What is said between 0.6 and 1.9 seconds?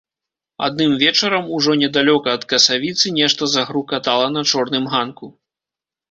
Адным вечарам, ужо